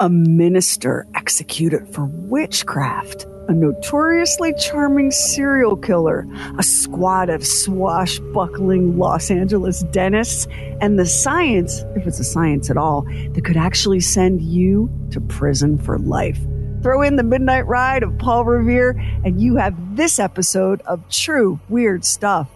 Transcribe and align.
a 0.00 0.08
minister 0.08 1.06
executed 1.14 1.88
for 1.88 2.06
witchcraft, 2.06 3.24
a 3.48 3.52
notoriously 3.52 4.52
charming 4.54 5.10
serial 5.10 5.76
killer, 5.76 6.26
a 6.58 6.62
squad 6.62 7.30
of 7.30 7.46
swashbuckling 7.46 8.98
Los 8.98 9.30
Angeles 9.30 9.82
dentists, 9.84 10.46
and 10.80 10.98
the 10.98 11.06
science, 11.06 11.82
if 11.96 12.06
it's 12.06 12.20
a 12.20 12.24
science 12.24 12.70
at 12.70 12.76
all, 12.76 13.02
that 13.32 13.44
could 13.44 13.56
actually 13.56 14.00
send 14.00 14.42
you 14.42 14.90
to 15.10 15.20
prison 15.20 15.78
for 15.78 15.98
life. 15.98 16.38
Throw 16.82 17.02
in 17.02 17.16
the 17.16 17.22
midnight 17.22 17.66
ride 17.66 18.02
of 18.02 18.16
Paul 18.18 18.44
Revere, 18.44 18.90
and 19.24 19.40
you 19.40 19.56
have 19.56 19.96
this 19.96 20.18
episode 20.18 20.82
of 20.82 21.08
true 21.08 21.58
weird 21.68 22.04
stuff. 22.04 22.50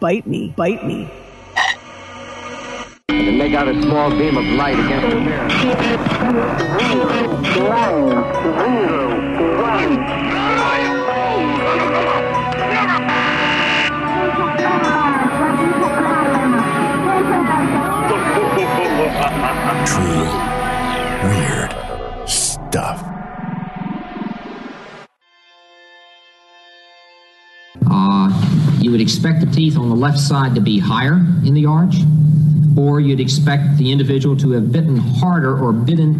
Bite 0.00 0.26
me, 0.26 0.54
bite 0.56 0.84
me 0.86 1.10
and 3.30 3.38
make 3.38 3.54
out 3.54 3.68
a 3.68 3.82
small 3.82 4.10
beam 4.10 4.36
of 4.36 4.44
light 4.44 4.76
against 4.76 5.08
the 5.08 5.20
mirror. 5.20 5.48
True 19.86 20.26
weird 21.22 22.28
stuff. 22.28 23.04
Uh, 27.88 28.76
you 28.80 28.90
would 28.90 29.00
expect 29.00 29.38
the 29.40 29.46
teeth 29.46 29.78
on 29.78 29.88
the 29.88 29.94
left 29.94 30.18
side 30.18 30.56
to 30.56 30.60
be 30.60 30.80
higher 30.80 31.14
in 31.44 31.54
the 31.54 31.66
arch 31.66 31.94
or 32.76 33.00
you'd 33.00 33.20
expect 33.20 33.76
the 33.76 33.90
individual 33.90 34.36
to 34.36 34.52
have 34.52 34.72
bitten 34.72 34.96
harder 34.96 35.58
or 35.58 35.72
bitten, 35.72 36.18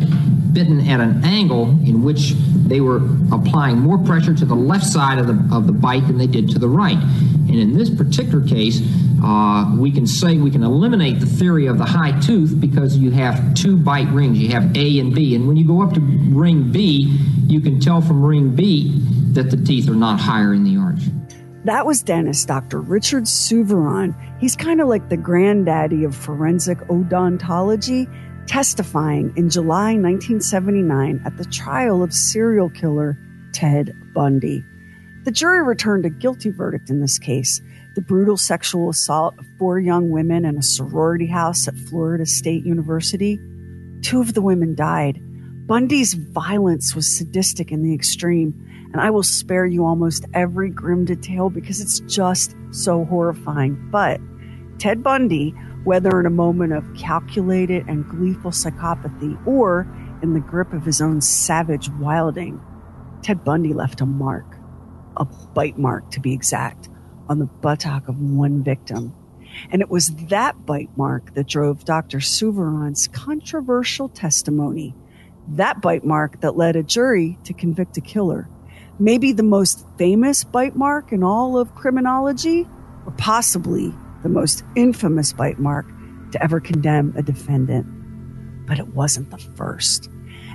bitten 0.52 0.80
at 0.88 1.00
an 1.00 1.24
angle 1.24 1.70
in 1.86 2.02
which 2.02 2.32
they 2.66 2.80
were 2.80 3.00
applying 3.32 3.78
more 3.78 3.98
pressure 3.98 4.34
to 4.34 4.44
the 4.44 4.54
left 4.54 4.84
side 4.84 5.18
of 5.18 5.26
the, 5.26 5.54
of 5.54 5.66
the 5.66 5.72
bite 5.72 6.06
than 6.06 6.18
they 6.18 6.26
did 6.26 6.50
to 6.50 6.58
the 6.58 6.68
right. 6.68 6.98
And 6.98 7.54
in 7.54 7.76
this 7.76 7.90
particular 7.90 8.46
case, 8.46 8.80
uh, 9.22 9.74
we 9.76 9.90
can 9.90 10.06
say 10.06 10.36
we 10.36 10.50
can 10.50 10.62
eliminate 10.62 11.20
the 11.20 11.26
theory 11.26 11.66
of 11.66 11.78
the 11.78 11.84
high 11.84 12.18
tooth 12.20 12.60
because 12.60 12.96
you 12.96 13.10
have 13.10 13.54
two 13.54 13.76
bite 13.76 14.08
rings. 14.08 14.38
You 14.38 14.50
have 14.50 14.76
A 14.76 14.98
and 14.98 15.14
B. 15.14 15.34
And 15.34 15.46
when 15.46 15.56
you 15.56 15.66
go 15.66 15.82
up 15.82 15.92
to 15.94 16.00
ring 16.00 16.70
B, 16.70 17.18
you 17.46 17.60
can 17.60 17.80
tell 17.80 18.00
from 18.00 18.24
ring 18.24 18.54
B 18.54 19.00
that 19.32 19.50
the 19.50 19.56
teeth 19.56 19.88
are 19.88 19.94
not 19.94 20.20
higher 20.20 20.54
in 20.54 20.64
the 20.64 20.76
arch. 20.76 21.00
That 21.64 21.84
was 21.84 22.02
dentist 22.02 22.48
Dr. 22.48 22.80
Richard 22.80 23.28
Souviron. 23.28 24.14
He's 24.40 24.56
kind 24.56 24.80
of 24.80 24.88
like 24.88 25.10
the 25.10 25.18
granddaddy 25.18 26.04
of 26.04 26.16
forensic 26.16 26.78
odontology, 26.88 28.08
testifying 28.46 29.32
in 29.36 29.50
July 29.50 29.92
1979 29.92 31.20
at 31.26 31.36
the 31.36 31.44
trial 31.44 32.02
of 32.02 32.14
serial 32.14 32.70
killer 32.70 33.18
Ted 33.52 33.94
Bundy. 34.14 34.64
The 35.24 35.30
jury 35.30 35.62
returned 35.62 36.06
a 36.06 36.10
guilty 36.10 36.48
verdict 36.50 36.88
in 36.88 37.00
this 37.00 37.18
case. 37.18 37.60
The 37.94 38.00
brutal 38.00 38.38
sexual 38.38 38.88
assault 38.88 39.34
of 39.38 39.44
four 39.58 39.78
young 39.78 40.08
women 40.08 40.46
in 40.46 40.56
a 40.56 40.62
sorority 40.62 41.26
house 41.26 41.68
at 41.68 41.76
Florida 41.76 42.24
State 42.24 42.64
University. 42.64 43.38
Two 44.00 44.22
of 44.22 44.32
the 44.32 44.40
women 44.40 44.74
died. 44.74 45.20
Bundy's 45.66 46.14
violence 46.14 46.94
was 46.94 47.18
sadistic 47.18 47.70
in 47.70 47.82
the 47.82 47.94
extreme 47.94 48.54
and 48.92 49.00
I 49.00 49.10
will 49.10 49.22
spare 49.22 49.66
you 49.66 49.84
almost 49.84 50.24
every 50.34 50.70
grim 50.70 51.04
detail 51.04 51.48
because 51.48 51.80
it's 51.80 52.00
just 52.00 52.56
so 52.70 53.04
horrifying. 53.04 53.78
But 53.90 54.20
Ted 54.78 55.02
Bundy, 55.02 55.50
whether 55.84 56.18
in 56.18 56.26
a 56.26 56.30
moment 56.30 56.72
of 56.72 56.84
calculated 56.94 57.86
and 57.86 58.08
gleeful 58.08 58.50
psychopathy 58.50 59.38
or 59.46 59.86
in 60.22 60.34
the 60.34 60.40
grip 60.40 60.72
of 60.72 60.84
his 60.84 61.00
own 61.00 61.20
savage 61.20 61.88
wilding, 62.00 62.60
Ted 63.22 63.44
Bundy 63.44 63.72
left 63.72 64.00
a 64.00 64.06
mark, 64.06 64.56
a 65.16 65.24
bite 65.24 65.78
mark 65.78 66.10
to 66.10 66.20
be 66.20 66.32
exact, 66.32 66.88
on 67.28 67.38
the 67.38 67.46
buttock 67.46 68.08
of 68.08 68.20
one 68.20 68.64
victim. 68.64 69.14
And 69.70 69.82
it 69.82 69.90
was 69.90 70.08
that 70.26 70.66
bite 70.66 70.96
mark 70.96 71.34
that 71.34 71.46
drove 71.46 71.84
Dr. 71.84 72.20
Souviron's 72.20 73.08
controversial 73.08 74.08
testimony. 74.08 74.94
That 75.48 75.80
bite 75.80 76.04
mark 76.04 76.40
that 76.40 76.56
led 76.56 76.76
a 76.76 76.82
jury 76.82 77.38
to 77.44 77.52
convict 77.52 77.96
a 77.96 78.00
killer 78.00 78.48
maybe 79.00 79.32
the 79.32 79.42
most 79.42 79.84
famous 79.96 80.44
bite 80.44 80.76
mark 80.76 81.10
in 81.10 81.22
all 81.22 81.58
of 81.58 81.74
criminology, 81.74 82.68
or 83.06 83.12
possibly 83.12 83.92
the 84.22 84.28
most 84.28 84.62
infamous 84.76 85.32
bite 85.32 85.58
mark 85.58 85.86
to 86.32 86.42
ever 86.42 86.60
condemn 86.60 87.14
a 87.16 87.22
defendant. 87.22 87.86
But 88.66 88.78
it 88.78 88.88
wasn't 88.88 89.30
the 89.30 89.38
first. 89.38 90.08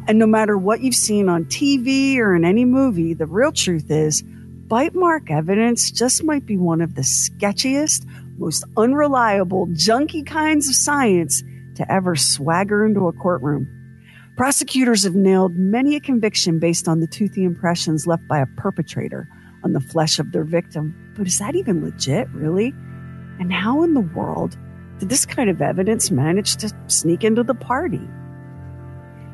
And 0.07 0.19
no 0.19 0.27
matter 0.27 0.57
what 0.57 0.81
you've 0.81 0.95
seen 0.95 1.27
on 1.27 1.45
TV 1.45 2.17
or 2.17 2.35
in 2.35 2.45
any 2.45 2.63
movie, 2.63 3.13
the 3.13 3.25
real 3.25 3.51
truth 3.51 3.89
is 3.89 4.23
bite 4.67 4.93
mark 4.93 5.31
evidence 5.31 5.91
just 5.91 6.23
might 6.23 6.45
be 6.45 6.57
one 6.57 6.81
of 6.81 6.95
the 6.95 7.01
sketchiest, 7.01 8.05
most 8.37 8.63
unreliable, 8.77 9.67
junky 9.67 10.25
kinds 10.25 10.69
of 10.69 10.75
science 10.75 11.43
to 11.75 11.91
ever 11.91 12.15
swagger 12.15 12.85
into 12.85 13.07
a 13.07 13.13
courtroom. 13.13 13.67
Prosecutors 14.35 15.03
have 15.03 15.15
nailed 15.15 15.55
many 15.55 15.95
a 15.95 16.01
conviction 16.01 16.59
based 16.59 16.89
on 16.89 16.99
the 16.99 17.07
toothy 17.07 17.45
impressions 17.45 18.05
left 18.05 18.27
by 18.27 18.39
a 18.39 18.45
perpetrator 18.57 19.29
on 19.63 19.71
the 19.71 19.79
flesh 19.79 20.19
of 20.19 20.33
their 20.33 20.43
victim. 20.43 20.93
But 21.15 21.25
is 21.25 21.39
that 21.39 21.55
even 21.55 21.81
legit, 21.81 22.27
really? 22.31 22.73
And 23.39 23.53
how 23.53 23.81
in 23.83 23.93
the 23.93 24.01
world 24.01 24.57
did 24.99 25.07
this 25.07 25.25
kind 25.25 25.49
of 25.49 25.61
evidence 25.61 26.11
manage 26.11 26.57
to 26.57 26.69
sneak 26.87 27.23
into 27.23 27.43
the 27.43 27.55
party? 27.55 28.01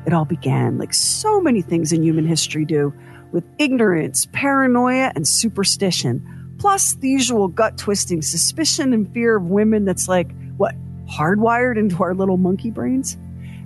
It 0.06 0.12
all 0.12 0.24
began, 0.24 0.78
like 0.78 0.94
so 0.94 1.40
many 1.40 1.62
things 1.62 1.92
in 1.92 2.04
human 2.04 2.26
history 2.26 2.64
do, 2.64 2.94
with 3.32 3.42
ignorance, 3.58 4.28
paranoia, 4.32 5.10
and 5.16 5.26
superstition, 5.26 6.54
plus 6.58 6.94
the 6.94 7.08
usual 7.08 7.48
gut 7.48 7.76
twisting 7.76 8.22
suspicion 8.22 8.92
and 8.92 9.12
fear 9.12 9.36
of 9.36 9.46
women 9.46 9.84
that's 9.84 10.06
like, 10.06 10.30
what, 10.58 10.76
hardwired 11.06 11.76
into 11.76 12.04
our 12.04 12.14
little 12.14 12.36
monkey 12.36 12.70
brains? 12.70 13.18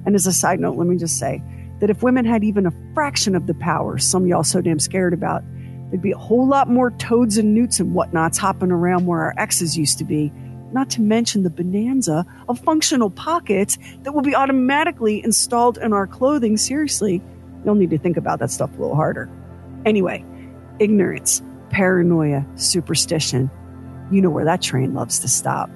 And 0.06 0.14
as 0.14 0.26
a 0.26 0.32
side 0.32 0.60
note, 0.60 0.76
let 0.76 0.86
me 0.86 0.96
just 0.96 1.18
say 1.18 1.42
that 1.80 1.90
if 1.90 2.02
women 2.02 2.24
had 2.24 2.44
even 2.44 2.66
a 2.66 2.72
fraction 2.94 3.34
of 3.34 3.46
the 3.46 3.54
power 3.54 3.98
some 3.98 4.26
y'all 4.26 4.44
so 4.44 4.60
damn 4.60 4.78
scared 4.78 5.12
about, 5.12 5.42
there'd 5.90 6.00
be 6.00 6.12
a 6.12 6.18
whole 6.18 6.46
lot 6.46 6.68
more 6.68 6.92
toads 6.92 7.36
and 7.36 7.54
newts 7.54 7.80
and 7.80 7.94
whatnots 7.94 8.38
hopping 8.38 8.70
around 8.70 9.06
where 9.06 9.20
our 9.20 9.34
exes 9.36 9.76
used 9.76 9.98
to 9.98 10.04
be. 10.04 10.32
Not 10.72 10.90
to 10.90 11.00
mention 11.00 11.42
the 11.42 11.50
bonanza 11.50 12.24
of 12.48 12.58
functional 12.60 13.10
pockets 13.10 13.78
that 14.02 14.12
will 14.12 14.22
be 14.22 14.34
automatically 14.34 15.22
installed 15.22 15.78
in 15.78 15.92
our 15.92 16.06
clothing. 16.06 16.56
Seriously, 16.56 17.22
you'll 17.64 17.76
need 17.76 17.90
to 17.90 17.98
think 17.98 18.16
about 18.16 18.38
that 18.40 18.50
stuff 18.50 18.70
a 18.76 18.80
little 18.80 18.96
harder. 18.96 19.30
Anyway, 19.84 20.24
ignorance, 20.78 21.42
paranoia, 21.70 22.44
superstition. 22.56 23.50
You 24.10 24.20
know 24.22 24.30
where 24.30 24.44
that 24.44 24.62
train 24.62 24.94
loves 24.94 25.18
to 25.20 25.28
stop. 25.28 25.70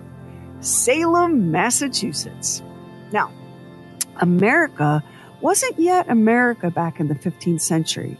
Salem, 0.61 1.51
Massachusetts. 1.51 2.63
Now, 3.13 3.33
America 4.21 5.03
wasn't 5.41 5.79
yet 5.79 6.09
America 6.09 6.71
back 6.71 7.01
in 7.01 7.09
the 7.09 7.15
15th 7.15 7.61
century. 7.61 8.19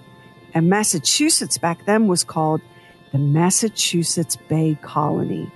And 0.55 0.69
Massachusetts 0.69 1.59
back 1.59 1.85
then 1.85 2.09
was 2.09 2.25
called 2.25 2.61
the 3.13 3.19
Massachusetts 3.19 4.37
Bay 4.37 4.79
Colony. 4.83 5.51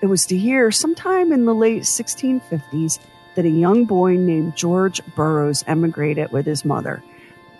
It 0.00 0.06
was 0.06 0.26
to 0.26 0.38
here, 0.38 0.70
sometime 0.70 1.32
in 1.32 1.44
the 1.44 1.54
late 1.54 1.82
1650s, 1.82 3.00
that 3.34 3.44
a 3.44 3.50
young 3.50 3.84
boy 3.84 4.16
named 4.16 4.56
George 4.56 5.00
Burroughs 5.14 5.64
emigrated 5.66 6.30
with 6.30 6.46
his 6.46 6.64
mother. 6.64 7.02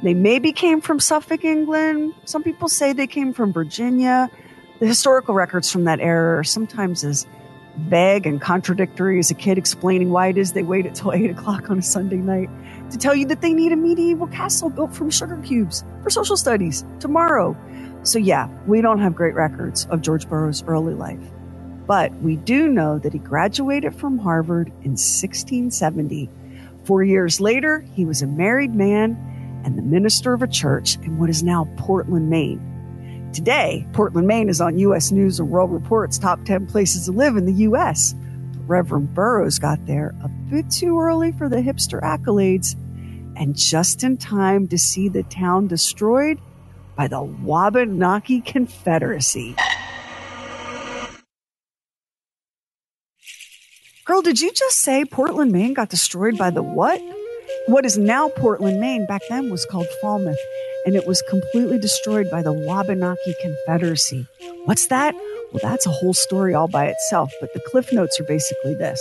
They 0.03 0.15
maybe 0.15 0.53
came 0.53 0.81
from 0.81 1.01
Suffolk, 1.01 1.45
England. 1.45 2.15
Some 2.25 2.43
people 2.43 2.69
say 2.69 2.93
they 2.93 3.07
came 3.07 3.33
from 3.33 3.53
Virginia. 3.53 4.31
The 4.79 4.87
historical 4.87 5.35
records 5.35 5.71
from 5.71 5.85
that 5.85 6.01
era 6.01 6.39
are 6.39 6.45
sometimes 6.45 7.03
as 7.03 7.27
vague 7.89 8.27
and 8.27 8.41
contradictory 8.41 9.19
as 9.19 9.31
a 9.31 9.35
kid 9.35 9.59
explaining 9.59 10.11
why 10.11 10.29
it 10.29 10.37
is 10.37 10.53
they 10.53 10.63
wait 10.63 10.87
until 10.87 11.13
8 11.15 11.31
o'clock 11.31 11.71
on 11.71 11.79
a 11.79 11.83
Sunday 11.83 12.17
night 12.17 12.51
to 12.91 12.99
tell 12.99 13.15
you 13.15 13.27
that 13.27 13.41
they 13.41 13.53
need 13.53 13.73
a 13.73 13.77
medieval 13.77 14.27
castle 14.27 14.71
built 14.71 14.95
from 14.95 15.11
sugar 15.11 15.37
cubes 15.39 15.85
for 16.03 16.11
social 16.11 16.37
studies 16.37 16.85
tomorrow. 17.01 17.57
So, 18.03 18.19
yeah, 18.19 18.49
we 18.67 18.81
don't 18.81 19.01
have 19.01 19.15
great 19.15 19.35
records 19.35 19.87
of 19.91 20.01
George 20.01 20.29
Burroughs' 20.29 20.63
early 20.67 20.95
life. 20.95 21.21
But 21.87 22.15
we 22.17 22.37
do 22.37 22.69
know 22.69 22.99
that 22.99 23.13
he 23.13 23.19
graduated 23.19 23.95
from 23.95 24.19
Harvard 24.19 24.69
in 24.83 24.93
1670. 24.93 26.31
Four 26.85 27.03
years 27.03 27.41
later, 27.41 27.81
he 27.95 28.05
was 28.05 28.23
a 28.23 28.27
married 28.27 28.75
man 28.75 29.17
and 29.65 29.77
the 29.77 29.83
minister 29.83 30.33
of 30.33 30.43
a 30.43 30.47
church 30.47 30.97
in 30.97 31.19
what 31.19 31.31
is 31.31 31.43
now 31.43 31.69
Portland, 31.77 32.31
Maine. 32.31 32.61
Today, 33.33 33.87
Portland, 33.93 34.27
Maine 34.27 34.49
is 34.49 34.61
on 34.61 34.79
U.S. 34.79 35.13
News 35.13 35.39
and 35.39 35.51
World 35.51 35.71
Report's 35.71 36.19
top 36.19 36.45
10 36.45 36.67
places 36.67 37.05
to 37.05 37.13
live 37.13 37.37
in 37.37 37.45
the 37.45 37.53
U.S. 37.65 38.15
Reverend 38.67 39.15
Burroughs 39.15 39.59
got 39.59 39.85
there 39.87 40.15
a 40.23 40.29
bit 40.51 40.71
too 40.71 40.99
early 40.99 41.33
for 41.33 41.49
the 41.49 41.57
hipster 41.57 42.01
accolades 42.03 42.75
and 43.37 43.55
just 43.57 44.03
in 44.03 44.17
time 44.17 44.67
to 44.69 44.79
see 44.79 45.09
the 45.09 45.23
town 45.25 45.67
destroyed 45.67 46.41
by 46.97 47.07
the 47.07 47.23
Wabanaki 47.23 48.41
Confederacy. 48.41 49.55
Girl, 54.05 54.23
did 54.23 54.41
you 54.41 54.51
just 54.53 54.79
say 54.79 55.05
Portland, 55.05 55.53
Maine 55.53 55.75
got 55.75 55.91
destroyed 55.91 56.39
by 56.39 56.51
the 56.51 56.63
what? 56.63 57.01
What 57.69 57.85
is 57.85 57.99
now 57.99 58.31
Portland, 58.31 58.81
Maine, 58.81 59.05
back 59.05 59.21
then 59.29 59.51
was 59.51 59.67
called 59.67 59.89
Falmouth, 60.01 60.41
and 60.87 60.97
it 60.97 61.07
was 61.07 61.21
completely 61.21 61.79
destroyed 61.79 62.31
by 62.31 62.41
the 62.41 62.51
Wabanaki 62.51 63.35
Confederacy. 63.43 64.27
What's 64.65 64.87
that? 64.87 65.15
Well, 65.53 65.61
that's 65.63 65.85
a 65.85 65.91
whole 65.91 66.15
story 66.15 66.55
all 66.55 66.69
by 66.69 66.87
itself, 66.87 67.31
but 67.43 67.53
the 67.53 67.61
cliff 67.67 67.93
notes 67.93 68.19
are 68.19 68.25
basically 68.25 68.75
this. 68.75 68.99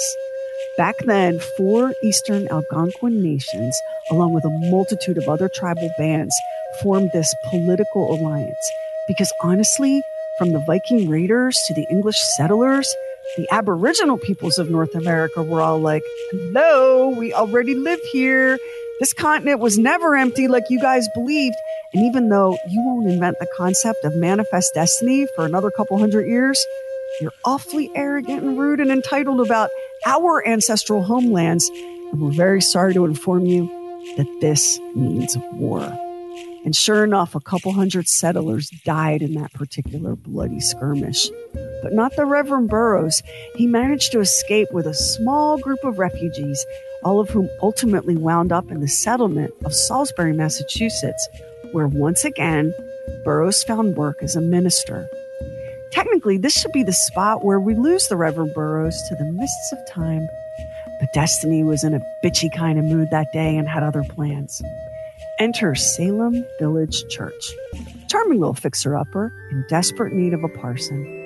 Back 0.76 0.96
then, 1.06 1.40
four 1.56 1.94
Eastern 2.04 2.50
Algonquin 2.50 3.24
nations, 3.24 3.74
along 4.12 4.34
with 4.34 4.44
a 4.44 4.50
multitude 4.70 5.18
of 5.18 5.30
other 5.30 5.48
tribal 5.48 5.90
bands, 5.98 6.36
formed 6.84 7.12
this 7.14 7.34
political 7.50 8.14
alliance. 8.14 8.70
Because 9.08 9.32
honestly, 9.42 10.02
from 10.38 10.52
the 10.52 10.60
Viking 10.68 11.08
raiders 11.08 11.58
to 11.68 11.74
the 11.74 11.88
English 11.90 12.20
settlers, 12.36 12.94
the 13.36 13.48
Aboriginal 13.52 14.18
peoples 14.18 14.58
of 14.58 14.70
North 14.70 14.96
America 14.96 15.44
were 15.44 15.62
all 15.62 15.80
like, 15.80 16.04
hello, 16.32 17.10
we 17.10 17.34
already 17.34 17.76
live 17.76 18.00
here. 18.12 18.58
This 19.00 19.14
continent 19.14 19.60
was 19.60 19.78
never 19.78 20.16
empty 20.16 20.48
like 20.48 20.64
you 20.70 20.80
guys 20.80 21.08
believed. 21.14 21.56
And 21.94 22.04
even 22.06 22.30
though 22.30 22.58
you 22.70 22.82
won't 22.82 23.08
invent 23.08 23.38
the 23.40 23.48
concept 23.56 24.04
of 24.06 24.16
manifest 24.16 24.74
destiny 24.74 25.28
for 25.36 25.46
another 25.46 25.70
couple 25.70 26.00
hundred 26.00 26.28
years, 26.28 26.64
you're 27.22 27.34
awfully 27.46 27.92
arrogant 27.96 28.44
and 28.44 28.58
rude 28.58 28.80
and 28.80 28.92
entitled 28.92 29.42
about 29.42 29.70
our 30.06 30.46
ancestral 30.48 31.04
homelands. 31.04 31.70
And 32.12 32.22
we're 32.22 32.32
very 32.32 32.62
sorry 32.62 32.94
to 32.94 33.06
inform 33.06 33.46
you 33.46 33.68
that 34.16 34.28
this 34.42 34.80
means 34.96 35.38
war. 35.54 35.82
And 36.66 36.76
sure 36.76 37.04
enough, 37.04 37.36
a 37.36 37.40
couple 37.40 37.72
hundred 37.72 38.08
settlers 38.08 38.70
died 38.84 39.22
in 39.22 39.36
that 39.36 39.54
particular 39.54 40.16
bloody 40.16 40.60
skirmish. 40.60 41.30
But 41.82 41.94
not 41.94 42.16
the 42.16 42.26
Reverend 42.26 42.70
Burroughs. 42.70 43.22
He 43.56 43.68
managed 43.68 44.12
to 44.12 44.20
escape 44.20 44.72
with 44.72 44.86
a 44.86 44.94
small 44.94 45.58
group 45.58 45.84
of 45.84 46.00
refugees, 46.00 46.66
all 47.04 47.20
of 47.20 47.30
whom 47.30 47.50
ultimately 47.62 48.16
wound 48.16 48.52
up 48.52 48.72
in 48.72 48.80
the 48.80 48.88
settlement 48.88 49.54
of 49.64 49.74
Salisbury, 49.74 50.34
Massachusetts, 50.34 51.28
where 51.72 51.88
once 51.88 52.26
again, 52.26 52.74
Burroughs 53.24 53.64
found 53.64 53.96
work 53.96 54.18
as 54.22 54.36
a 54.36 54.42
minister. 54.42 55.10
Technically, 55.92 56.38
this 56.38 56.54
should 56.54 56.72
be 56.72 56.84
the 56.84 56.94
spot 56.94 57.46
where 57.46 57.60
we 57.60 57.76
lose 57.76 58.08
the 58.08 58.18
Reverend 58.18 58.54
Burroughs 58.54 59.02
to 59.10 59.16
the 59.16 59.32
mists 59.32 59.72
of 59.72 59.80
time. 59.90 60.28
But 61.00 61.14
Destiny 61.14 61.64
was 61.64 61.84
in 61.84 61.94
a 61.94 62.02
bitchy 62.24 62.54
kind 62.54 62.80
of 62.80 62.86
mood 62.86 63.10
that 63.12 63.32
day 63.32 63.56
and 63.56 63.68
had 63.68 63.84
other 63.84 64.04
plans. 64.04 64.62
Enter 65.40 65.76
Salem 65.76 66.44
Village 66.60 67.08
Church. 67.10 67.52
Charming 68.10 68.40
little 68.40 68.54
fixer 68.54 68.96
upper 68.96 69.32
in 69.52 69.66
desperate 69.70 70.14
need 70.14 70.34
of 70.34 70.44
a 70.44 70.50
parson. 70.50 71.17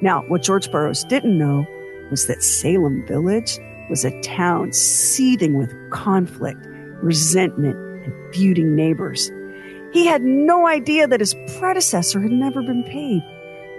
Now, 0.00 0.22
what 0.28 0.42
George 0.42 0.70
Burroughs 0.70 1.04
didn't 1.04 1.38
know 1.38 1.66
was 2.10 2.26
that 2.26 2.42
Salem 2.42 3.06
Village 3.06 3.58
was 3.88 4.04
a 4.04 4.20
town 4.22 4.72
seething 4.72 5.54
with 5.54 5.74
conflict, 5.90 6.66
resentment, 7.02 7.76
and 8.04 8.34
feuding 8.34 8.74
neighbors. 8.74 9.30
He 9.92 10.06
had 10.06 10.22
no 10.22 10.66
idea 10.66 11.06
that 11.06 11.20
his 11.20 11.34
predecessor 11.58 12.20
had 12.20 12.32
never 12.32 12.62
been 12.62 12.82
paid 12.84 13.22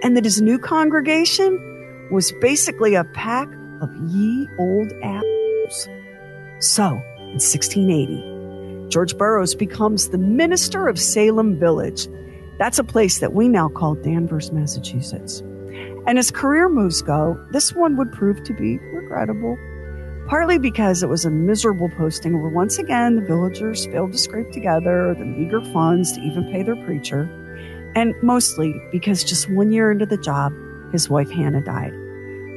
and 0.02 0.16
that 0.16 0.24
his 0.24 0.40
new 0.40 0.58
congregation 0.58 2.08
was 2.10 2.32
basically 2.40 2.94
a 2.94 3.04
pack 3.04 3.48
of 3.80 3.94
ye 4.08 4.48
old 4.58 4.92
apples. 5.02 5.88
So, 6.60 6.86
in 7.18 7.38
1680, 7.38 8.88
George 8.88 9.16
Burroughs 9.18 9.54
becomes 9.54 10.08
the 10.08 10.18
minister 10.18 10.88
of 10.88 10.98
Salem 10.98 11.58
Village. 11.58 12.08
That's 12.58 12.78
a 12.78 12.84
place 12.84 13.18
that 13.18 13.34
we 13.34 13.48
now 13.48 13.68
call 13.68 13.94
Danvers, 13.96 14.52
Massachusetts. 14.52 15.42
And 16.06 16.18
as 16.18 16.30
career 16.30 16.68
moves 16.68 17.02
go, 17.02 17.44
this 17.50 17.72
one 17.72 17.96
would 17.96 18.12
prove 18.12 18.42
to 18.44 18.52
be 18.52 18.78
regrettable 18.78 19.56
partly 20.28 20.58
because 20.58 21.02
it 21.02 21.08
was 21.08 21.24
a 21.24 21.30
miserable 21.30 21.88
posting 21.90 22.40
where 22.40 22.50
once 22.50 22.78
again 22.78 23.16
the 23.16 23.22
villagers 23.22 23.86
failed 23.86 24.12
to 24.12 24.18
scrape 24.18 24.50
together 24.50 25.14
the 25.14 25.24
meager 25.24 25.62
funds 25.72 26.12
to 26.12 26.20
even 26.20 26.50
pay 26.50 26.62
their 26.62 26.76
preacher, 26.84 27.30
and 27.94 28.14
mostly 28.22 28.74
because 28.90 29.22
just 29.22 29.48
one 29.50 29.70
year 29.70 29.90
into 29.90 30.06
the 30.06 30.16
job, 30.16 30.52
his 30.92 31.08
wife 31.08 31.30
Hannah 31.30 31.62
died. 31.62 31.92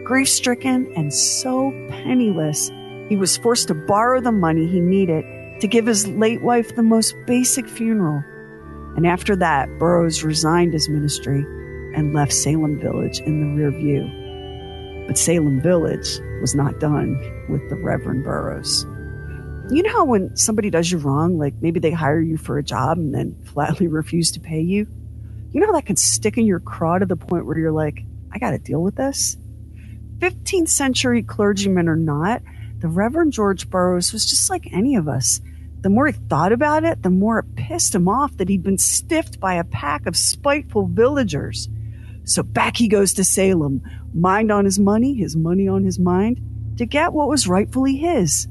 Grief 0.04 0.28
stricken 0.28 0.92
and 0.96 1.14
so 1.14 1.72
penniless, 1.90 2.72
he 3.08 3.16
was 3.16 3.38
forced 3.38 3.68
to 3.68 3.76
borrow 3.76 4.20
the 4.20 4.32
money 4.32 4.68
he 4.68 4.80
needed 4.80 5.24
to 5.62 5.68
give 5.68 5.86
his 5.86 6.08
late 6.08 6.42
wife 6.42 6.76
the 6.76 6.84
most 6.84 7.16
basic 7.28 7.68
funeral. 7.68 8.24
And 8.96 9.06
after 9.06 9.36
that, 9.36 9.70
Burroughs 9.78 10.24
resigned 10.24 10.74
his 10.74 10.90
ministry 10.90 11.46
and 11.96 12.14
left 12.14 12.34
Salem 12.34 12.80
Village 12.80 13.20
in 13.22 13.42
the 13.42 13.62
rear 13.62 13.72
view. 13.72 15.06
But 15.08 15.18
Salem 15.18 15.62
Village 15.62 16.20
was 16.42 16.56
not 16.56 16.80
done 16.80 17.18
with 17.50 17.68
the 17.70 17.76
Reverend 17.76 18.24
Burroughs. 18.24 18.86
You 19.72 19.84
know 19.84 19.92
how 19.92 20.06
when 20.06 20.36
somebody 20.36 20.70
does 20.70 20.92
you 20.92 20.98
wrong, 20.98 21.38
like 21.38 21.54
maybe 21.62 21.80
they 21.80 21.92
hire 21.92 22.22
you 22.22 22.38
for 22.38 22.58
a 22.58 22.64
job 22.64 22.98
and 22.98 23.14
then 23.14 23.36
flatly 23.44 23.88
refuse 23.88 24.32
to 24.32 24.40
pay 24.40 24.62
you? 24.62 24.88
You 25.52 25.62
know 25.62 25.68
how 25.68 25.74
that 25.74 25.86
can 25.86 25.96
stick 25.96 26.38
in 26.38 26.46
your 26.46 26.60
craw 26.60 27.00
to 27.00 27.06
the 27.06 27.16
point 27.16 27.46
where 27.46 27.58
you're 27.58 27.72
like, 27.72 28.04
I 28.32 28.40
got 28.40 28.52
to 28.52 28.60
deal 28.60 28.82
with 28.82 28.96
this? 28.96 29.38
15th 30.20 30.70
century 30.70 31.24
clergyman 31.24 31.88
or 31.88 31.96
not, 31.96 32.42
the 32.80 32.88
Reverend 32.88 33.34
George 33.34 33.70
Burroughs 33.70 34.14
was 34.14 34.26
just 34.26 34.50
like 34.50 34.72
any 34.72 34.96
of 34.96 35.08
us. 35.08 35.42
The 35.82 35.90
more 35.90 36.08
he 36.08 36.14
thought 36.14 36.52
about 36.52 36.84
it, 36.84 37.04
the 37.04 37.10
more 37.10 37.40
it 37.40 37.56
pissed 37.56 37.96
him 37.96 38.10
off 38.10 38.36
that 38.38 38.50
he'd 38.50 38.64
been 38.64 38.78
stiffed 38.78 39.40
by 39.40 39.56
a 39.56 39.64
pack 39.64 40.06
of 40.06 40.16
spiteful 40.16 40.88
villagers. 40.88 41.70
So 42.30 42.44
back 42.44 42.78
he 42.78 42.88
goes 42.88 43.14
to 43.14 43.24
Salem, 43.24 43.82
mind 44.14 44.52
on 44.52 44.64
his 44.64 44.78
money, 44.78 45.16
his 45.16 45.36
money 45.36 45.68
on 45.68 45.84
his 45.84 45.98
mind, 45.98 46.40
to 46.78 46.86
get 46.86 47.12
what 47.12 47.28
was 47.28 47.48
rightfully 47.48 47.96
his. 47.96 48.48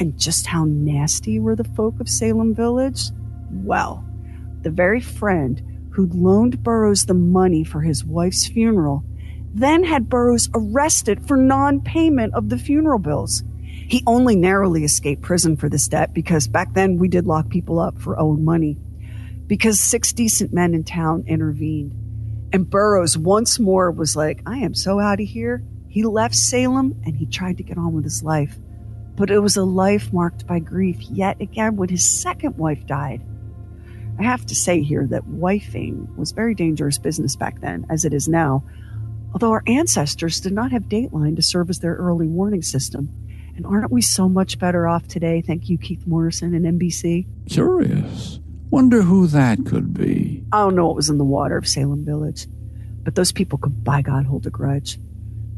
And 0.00 0.18
just 0.18 0.48
how 0.48 0.64
nasty 0.64 1.38
were 1.38 1.54
the 1.54 1.62
folk 1.62 2.00
of 2.00 2.08
Salem 2.08 2.56
Village? 2.56 3.12
Well, 3.52 4.04
the 4.62 4.70
very 4.70 5.00
friend 5.00 5.62
who'd 5.92 6.12
loaned 6.12 6.64
Burroughs 6.64 7.06
the 7.06 7.14
money 7.14 7.62
for 7.62 7.82
his 7.82 8.04
wife's 8.04 8.48
funeral 8.48 9.04
then 9.54 9.84
had 9.84 10.08
Burroughs 10.08 10.50
arrested 10.52 11.24
for 11.26 11.36
non 11.36 11.80
payment 11.80 12.34
of 12.34 12.48
the 12.48 12.58
funeral 12.58 12.98
bills. 12.98 13.44
He 13.62 14.02
only 14.08 14.34
narrowly 14.34 14.82
escaped 14.82 15.22
prison 15.22 15.56
for 15.56 15.68
this 15.68 15.86
debt 15.86 16.12
because 16.12 16.48
back 16.48 16.74
then 16.74 16.98
we 16.98 17.06
did 17.06 17.26
lock 17.26 17.48
people 17.48 17.78
up 17.78 18.00
for 18.00 18.18
owing 18.18 18.44
money. 18.44 18.76
Because 19.46 19.78
six 19.78 20.12
decent 20.12 20.52
men 20.52 20.74
in 20.74 20.82
town 20.82 21.24
intervened 21.28 21.94
and 22.52 22.68
Burroughs 22.68 23.16
once 23.16 23.58
more 23.58 23.90
was 23.90 24.16
like, 24.16 24.42
I 24.46 24.58
am 24.58 24.74
so 24.74 25.00
out 25.00 25.20
of 25.20 25.26
here. 25.26 25.62
He 25.88 26.02
left 26.04 26.34
Salem 26.34 27.00
and 27.04 27.16
he 27.16 27.26
tried 27.26 27.58
to 27.58 27.62
get 27.62 27.78
on 27.78 27.92
with 27.92 28.04
his 28.04 28.22
life. 28.22 28.56
But 29.16 29.30
it 29.30 29.40
was 29.40 29.56
a 29.56 29.64
life 29.64 30.12
marked 30.12 30.46
by 30.46 30.60
grief, 30.60 31.02
yet 31.10 31.40
again 31.40 31.76
when 31.76 31.88
his 31.88 32.08
second 32.08 32.56
wife 32.56 32.86
died. 32.86 33.22
I 34.18 34.22
have 34.22 34.46
to 34.46 34.54
say 34.54 34.82
here 34.82 35.06
that 35.08 35.26
wifing 35.26 36.14
was 36.16 36.32
very 36.32 36.54
dangerous 36.54 36.98
business 36.98 37.36
back 37.36 37.60
then, 37.60 37.86
as 37.88 38.04
it 38.04 38.12
is 38.12 38.28
now, 38.28 38.64
although 39.32 39.52
our 39.52 39.62
ancestors 39.66 40.40
did 40.40 40.52
not 40.52 40.72
have 40.72 40.84
Dateline 40.84 41.36
to 41.36 41.42
serve 41.42 41.70
as 41.70 41.78
their 41.80 41.94
early 41.94 42.26
warning 42.26 42.62
system. 42.62 43.08
And 43.56 43.66
aren't 43.66 43.90
we 43.90 44.02
so 44.02 44.28
much 44.28 44.58
better 44.58 44.86
off 44.86 45.08
today? 45.08 45.42
Thank 45.42 45.68
you, 45.68 45.78
Keith 45.78 46.06
Morrison 46.06 46.54
and 46.54 46.80
NBC. 46.80 47.26
Curious. 47.48 48.40
Wonder 48.70 49.00
who 49.00 49.26
that 49.28 49.64
could 49.64 49.94
be. 49.94 50.44
I 50.52 50.58
don't 50.58 50.74
know 50.74 50.86
what 50.86 50.96
was 50.96 51.08
in 51.08 51.16
the 51.16 51.24
water 51.24 51.56
of 51.56 51.66
Salem 51.66 52.04
Village, 52.04 52.46
but 53.02 53.14
those 53.14 53.32
people 53.32 53.58
could, 53.58 53.82
by 53.82 54.02
God, 54.02 54.26
hold 54.26 54.46
a 54.46 54.50
grudge. 54.50 54.98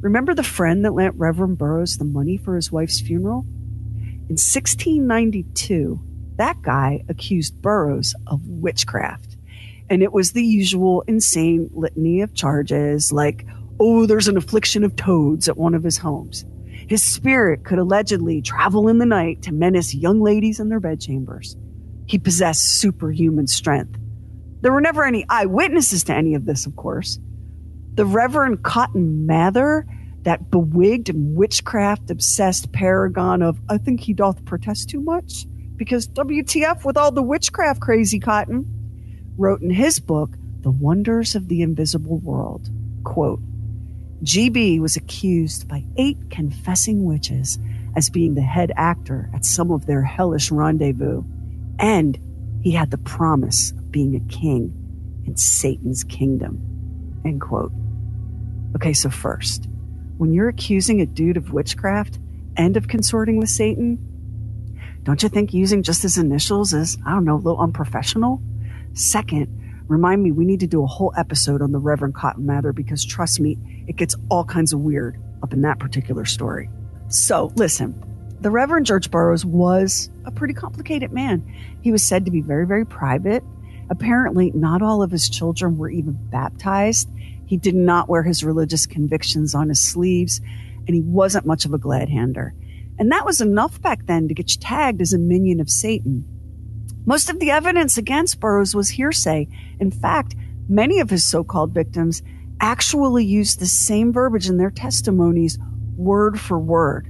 Remember 0.00 0.32
the 0.32 0.44
friend 0.44 0.84
that 0.84 0.94
lent 0.94 1.16
Reverend 1.16 1.58
Burroughs 1.58 1.98
the 1.98 2.04
money 2.04 2.36
for 2.36 2.54
his 2.54 2.70
wife's 2.70 3.00
funeral? 3.00 3.44
In 4.28 4.36
1692, 4.36 6.00
that 6.36 6.62
guy 6.62 7.02
accused 7.08 7.60
Burroughs 7.60 8.14
of 8.28 8.46
witchcraft. 8.46 9.36
And 9.90 10.04
it 10.04 10.12
was 10.12 10.30
the 10.30 10.44
usual 10.44 11.02
insane 11.08 11.68
litany 11.74 12.20
of 12.20 12.32
charges 12.32 13.12
like, 13.12 13.44
oh, 13.80 14.06
there's 14.06 14.28
an 14.28 14.36
affliction 14.36 14.84
of 14.84 14.94
toads 14.94 15.48
at 15.48 15.56
one 15.56 15.74
of 15.74 15.82
his 15.82 15.98
homes. 15.98 16.44
His 16.88 17.02
spirit 17.02 17.64
could 17.64 17.80
allegedly 17.80 18.40
travel 18.40 18.86
in 18.86 18.98
the 18.98 19.06
night 19.06 19.42
to 19.42 19.52
menace 19.52 19.94
young 19.94 20.20
ladies 20.20 20.60
in 20.60 20.68
their 20.68 20.80
bedchambers. 20.80 21.56
He 22.10 22.18
possessed 22.18 22.80
superhuman 22.80 23.46
strength. 23.46 23.96
There 24.62 24.72
were 24.72 24.80
never 24.80 25.04
any 25.04 25.24
eyewitnesses 25.28 26.02
to 26.04 26.12
any 26.12 26.34
of 26.34 26.44
this, 26.44 26.66
of 26.66 26.74
course. 26.74 27.20
The 27.94 28.04
Reverend 28.04 28.64
Cotton 28.64 29.26
Mather, 29.26 29.86
that 30.22 30.50
bewigged 30.50 31.08
and 31.08 31.36
witchcraft 31.36 32.10
obsessed 32.10 32.72
paragon 32.72 33.42
of, 33.42 33.60
I 33.68 33.78
think 33.78 34.00
he 34.00 34.12
doth 34.12 34.44
protest 34.44 34.90
too 34.90 35.00
much, 35.00 35.46
because 35.76 36.08
WTF 36.08 36.84
with 36.84 36.96
all 36.96 37.12
the 37.12 37.22
witchcraft 37.22 37.80
crazy 37.80 38.18
Cotton, 38.18 38.66
wrote 39.38 39.62
in 39.62 39.70
his 39.70 40.00
book, 40.00 40.30
The 40.62 40.72
Wonders 40.72 41.36
of 41.36 41.46
the 41.46 41.62
Invisible 41.62 42.18
World, 42.18 42.70
quote, 43.04 43.40
GB 44.24 44.80
was 44.80 44.96
accused 44.96 45.68
by 45.68 45.84
eight 45.96 46.18
confessing 46.28 47.04
witches 47.04 47.60
as 47.94 48.10
being 48.10 48.34
the 48.34 48.42
head 48.42 48.72
actor 48.74 49.30
at 49.32 49.44
some 49.44 49.70
of 49.70 49.86
their 49.86 50.02
hellish 50.02 50.50
rendezvous, 50.50 51.22
and 51.80 52.18
he 52.62 52.72
had 52.72 52.90
the 52.90 52.98
promise 52.98 53.72
of 53.72 53.90
being 53.90 54.14
a 54.14 54.20
king 54.32 54.72
in 55.26 55.36
Satan's 55.36 56.04
kingdom. 56.04 56.60
End 57.24 57.40
quote. 57.40 57.72
Okay, 58.76 58.92
so 58.92 59.10
first, 59.10 59.66
when 60.18 60.32
you're 60.32 60.48
accusing 60.48 61.00
a 61.00 61.06
dude 61.06 61.36
of 61.36 61.52
witchcraft 61.52 62.18
and 62.56 62.76
of 62.76 62.88
consorting 62.88 63.38
with 63.38 63.48
Satan, 63.48 63.98
don't 65.02 65.22
you 65.22 65.28
think 65.28 65.54
using 65.54 65.82
just 65.82 66.02
his 66.02 66.18
initials 66.18 66.74
is, 66.74 66.98
I 67.06 67.12
don't 67.12 67.24
know, 67.24 67.36
a 67.36 67.36
little 67.36 67.58
unprofessional? 67.58 68.42
Second, 68.92 69.48
remind 69.88 70.22
me 70.22 70.30
we 70.30 70.44
need 70.44 70.60
to 70.60 70.66
do 70.66 70.84
a 70.84 70.86
whole 70.86 71.12
episode 71.16 71.62
on 71.62 71.72
the 71.72 71.78
Reverend 71.78 72.14
Cotton 72.14 72.44
Mather 72.44 72.72
because 72.72 73.04
trust 73.04 73.40
me, 73.40 73.58
it 73.88 73.96
gets 73.96 74.14
all 74.30 74.44
kinds 74.44 74.72
of 74.72 74.80
weird 74.80 75.18
up 75.42 75.54
in 75.54 75.62
that 75.62 75.78
particular 75.78 76.26
story. 76.26 76.68
So, 77.08 77.50
listen, 77.56 78.09
the 78.40 78.50
Reverend 78.50 78.86
George 78.86 79.10
Burroughs 79.10 79.44
was 79.44 80.10
a 80.24 80.30
pretty 80.30 80.54
complicated 80.54 81.12
man. 81.12 81.44
He 81.82 81.92
was 81.92 82.06
said 82.06 82.24
to 82.24 82.30
be 82.30 82.40
very, 82.40 82.66
very 82.66 82.86
private. 82.86 83.44
Apparently, 83.90 84.50
not 84.52 84.82
all 84.82 85.02
of 85.02 85.10
his 85.10 85.28
children 85.28 85.76
were 85.76 85.90
even 85.90 86.18
baptized. 86.30 87.10
He 87.46 87.56
did 87.56 87.74
not 87.74 88.08
wear 88.08 88.22
his 88.22 88.42
religious 88.42 88.86
convictions 88.86 89.54
on 89.54 89.68
his 89.68 89.86
sleeves, 89.86 90.40
and 90.86 90.94
he 90.94 91.02
wasn't 91.02 91.46
much 91.46 91.64
of 91.64 91.74
a 91.74 91.78
glad 91.78 92.08
hander. 92.08 92.54
And 92.98 93.12
that 93.12 93.26
was 93.26 93.40
enough 93.40 93.80
back 93.82 94.06
then 94.06 94.28
to 94.28 94.34
get 94.34 94.54
you 94.54 94.60
tagged 94.60 95.02
as 95.02 95.12
a 95.12 95.18
minion 95.18 95.60
of 95.60 95.68
Satan. 95.68 96.24
Most 97.04 97.28
of 97.28 97.40
the 97.40 97.50
evidence 97.50 97.98
against 97.98 98.40
Burroughs 98.40 98.74
was 98.74 98.90
hearsay. 98.90 99.48
In 99.80 99.90
fact, 99.90 100.34
many 100.68 101.00
of 101.00 101.10
his 101.10 101.24
so 101.24 101.42
called 101.42 101.74
victims 101.74 102.22
actually 102.60 103.24
used 103.24 103.58
the 103.58 103.66
same 103.66 104.12
verbiage 104.12 104.48
in 104.48 104.58
their 104.58 104.70
testimonies, 104.70 105.58
word 105.96 106.38
for 106.38 106.58
word. 106.58 107.09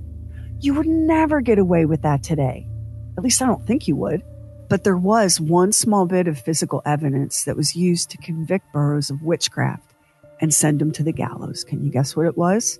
You 0.60 0.74
would 0.74 0.86
never 0.86 1.40
get 1.40 1.58
away 1.58 1.86
with 1.86 2.02
that 2.02 2.22
today. 2.22 2.68
At 3.16 3.24
least 3.24 3.40
I 3.40 3.46
don't 3.46 3.66
think 3.66 3.88
you 3.88 3.96
would. 3.96 4.22
But 4.68 4.84
there 4.84 4.96
was 4.96 5.40
one 5.40 5.72
small 5.72 6.06
bit 6.06 6.28
of 6.28 6.38
physical 6.38 6.82
evidence 6.84 7.44
that 7.44 7.56
was 7.56 7.74
used 7.74 8.10
to 8.10 8.18
convict 8.18 8.72
Burroughs 8.72 9.10
of 9.10 9.22
witchcraft 9.22 9.94
and 10.40 10.52
send 10.54 10.80
him 10.80 10.92
to 10.92 11.02
the 11.02 11.12
gallows. 11.12 11.64
Can 11.64 11.82
you 11.82 11.90
guess 11.90 12.14
what 12.14 12.26
it 12.26 12.36
was? 12.36 12.78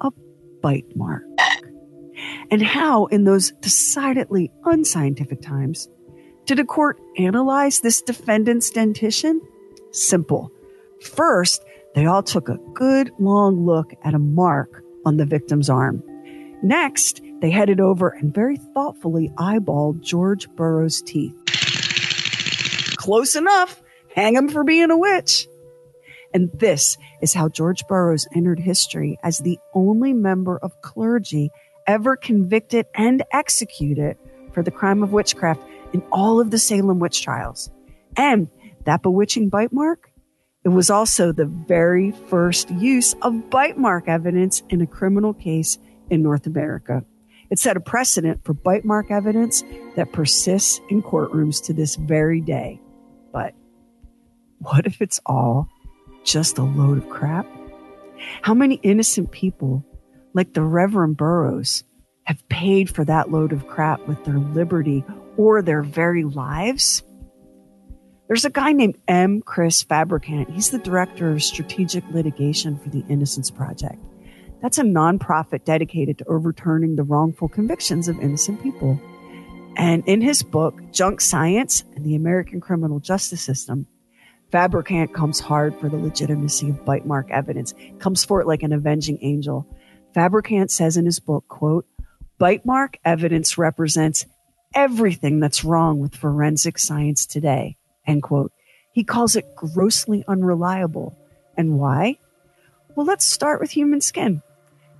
A 0.00 0.10
bite 0.60 0.94
mark. 0.96 1.22
And 2.50 2.62
how, 2.62 3.06
in 3.06 3.24
those 3.24 3.52
decidedly 3.60 4.50
unscientific 4.64 5.40
times, 5.40 5.88
did 6.44 6.58
a 6.58 6.64
court 6.64 7.00
analyze 7.16 7.80
this 7.80 8.02
defendant's 8.02 8.68
dentition? 8.68 9.40
Simple. 9.92 10.50
First, 11.00 11.64
they 11.94 12.04
all 12.06 12.22
took 12.22 12.48
a 12.48 12.58
good 12.74 13.10
long 13.18 13.64
look 13.64 13.92
at 14.04 14.12
a 14.12 14.18
mark 14.18 14.82
on 15.06 15.16
the 15.16 15.24
victim's 15.24 15.70
arm. 15.70 16.02
Next, 16.62 17.20
they 17.40 17.50
headed 17.50 17.80
over 17.80 18.08
and 18.08 18.34
very 18.34 18.56
thoughtfully 18.56 19.30
eyeballed 19.38 20.02
George 20.02 20.48
Burroughs' 20.50 21.02
teeth. 21.02 21.34
Close 22.96 23.34
enough. 23.34 23.82
Hang 24.14 24.36
him 24.36 24.48
for 24.48 24.64
being 24.64 24.90
a 24.90 24.98
witch. 24.98 25.46
And 26.34 26.50
this 26.54 26.96
is 27.22 27.32
how 27.32 27.48
George 27.48 27.86
Burroughs 27.88 28.26
entered 28.34 28.60
history 28.60 29.18
as 29.22 29.38
the 29.38 29.58
only 29.74 30.12
member 30.12 30.58
of 30.58 30.80
clergy 30.82 31.50
ever 31.86 32.16
convicted 32.16 32.86
and 32.94 33.22
executed 33.32 34.16
for 34.52 34.62
the 34.62 34.70
crime 34.70 35.02
of 35.02 35.12
witchcraft 35.12 35.62
in 35.92 36.02
all 36.12 36.40
of 36.40 36.50
the 36.50 36.58
Salem 36.58 36.98
witch 36.98 37.22
trials. 37.22 37.70
And 38.16 38.48
that 38.84 39.02
bewitching 39.02 39.48
bite 39.48 39.72
mark, 39.72 40.10
it 40.64 40.68
was 40.68 40.90
also 40.90 41.32
the 41.32 41.46
very 41.46 42.12
first 42.28 42.70
use 42.70 43.14
of 43.22 43.50
bite 43.50 43.78
mark 43.78 44.08
evidence 44.08 44.62
in 44.68 44.80
a 44.80 44.86
criminal 44.86 45.32
case 45.32 45.78
in 46.10 46.22
North 46.22 46.46
America. 46.46 47.04
It 47.50 47.58
set 47.58 47.76
a 47.76 47.80
precedent 47.80 48.44
for 48.44 48.54
bite 48.54 48.84
mark 48.84 49.10
evidence 49.10 49.64
that 49.96 50.12
persists 50.12 50.80
in 50.88 51.02
courtrooms 51.02 51.64
to 51.64 51.72
this 51.72 51.96
very 51.96 52.40
day. 52.40 52.80
But 53.32 53.54
what 54.58 54.86
if 54.86 55.00
it's 55.02 55.20
all 55.26 55.68
just 56.24 56.58
a 56.58 56.62
load 56.62 56.98
of 56.98 57.08
crap? 57.08 57.46
How 58.42 58.54
many 58.54 58.76
innocent 58.76 59.30
people, 59.32 59.84
like 60.34 60.52
the 60.52 60.62
Reverend 60.62 61.16
Burroughs, 61.16 61.84
have 62.24 62.46
paid 62.48 62.94
for 62.94 63.04
that 63.04 63.30
load 63.30 63.52
of 63.52 63.66
crap 63.66 64.06
with 64.06 64.24
their 64.24 64.38
liberty 64.38 65.04
or 65.36 65.62
their 65.62 65.82
very 65.82 66.24
lives? 66.24 67.02
There's 68.28 68.44
a 68.44 68.50
guy 68.50 68.70
named 68.70 68.96
M. 69.08 69.42
Chris 69.42 69.82
Fabricant. 69.82 70.50
He's 70.50 70.70
the 70.70 70.78
director 70.78 71.32
of 71.32 71.42
strategic 71.42 72.04
litigation 72.10 72.78
for 72.78 72.88
the 72.88 73.04
Innocence 73.08 73.50
Project. 73.50 73.98
That's 74.62 74.78
a 74.78 74.82
nonprofit 74.82 75.64
dedicated 75.64 76.18
to 76.18 76.28
overturning 76.28 76.96
the 76.96 77.02
wrongful 77.02 77.48
convictions 77.48 78.08
of 78.08 78.20
innocent 78.20 78.62
people. 78.62 79.00
And 79.76 80.06
in 80.06 80.20
his 80.20 80.42
book, 80.42 80.78
Junk 80.92 81.20
Science 81.20 81.84
and 81.94 82.04
the 82.04 82.14
American 82.14 82.60
Criminal 82.60 83.00
Justice 83.00 83.40
System, 83.40 83.86
Fabricant 84.50 85.14
comes 85.14 85.40
hard 85.40 85.78
for 85.78 85.88
the 85.88 85.96
legitimacy 85.96 86.70
of 86.70 86.84
bite 86.84 87.06
mark 87.06 87.30
evidence, 87.30 87.72
comes 87.98 88.24
for 88.24 88.40
it 88.40 88.46
like 88.46 88.62
an 88.62 88.72
avenging 88.72 89.18
angel. 89.22 89.66
Fabricant 90.12 90.70
says 90.70 90.96
in 90.96 91.06
his 91.06 91.20
book, 91.20 91.46
quote, 91.48 91.86
bite 92.38 92.66
mark 92.66 92.98
evidence 93.04 93.56
represents 93.56 94.26
everything 94.74 95.40
that's 95.40 95.64
wrong 95.64 96.00
with 96.00 96.14
forensic 96.14 96.78
science 96.78 97.26
today, 97.26 97.76
end 98.06 98.22
quote. 98.22 98.52
He 98.92 99.04
calls 99.04 99.36
it 99.36 99.54
grossly 99.54 100.24
unreliable. 100.26 101.16
And 101.56 101.78
why? 101.78 102.18
Well, 102.96 103.06
let's 103.06 103.24
start 103.24 103.60
with 103.60 103.70
human 103.70 104.00
skin. 104.00 104.42